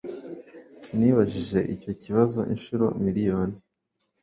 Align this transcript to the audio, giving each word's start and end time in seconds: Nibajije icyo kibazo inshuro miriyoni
Nibajije 0.97 1.59
icyo 1.73 1.91
kibazo 2.01 2.39
inshuro 2.53 2.85
miriyoni 3.03 3.55